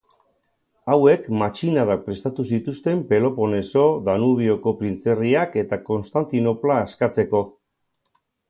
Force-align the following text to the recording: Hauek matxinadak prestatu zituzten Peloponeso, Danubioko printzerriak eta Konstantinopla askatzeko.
Hauek 0.93 1.27
matxinadak 1.41 2.01
prestatu 2.07 2.45
zituzten 2.57 3.03
Peloponeso, 3.13 3.85
Danubioko 4.09 4.75
printzerriak 4.83 5.61
eta 5.65 5.83
Konstantinopla 5.91 6.83
askatzeko. 6.89 7.45